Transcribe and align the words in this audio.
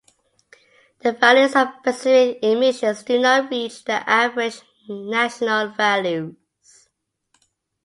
The 1.03 1.11
values 1.11 1.55
of 1.55 1.67
specific 1.79 2.39
emissions 2.41 3.03
do 3.03 3.19
not 3.19 3.51
reach 3.51 3.83
the 3.83 4.01
average 4.09 4.59
national 4.89 5.67
values. 5.73 6.33